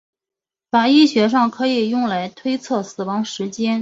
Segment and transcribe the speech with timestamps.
[0.71, 3.69] 法医学上可以用来推测死亡时间。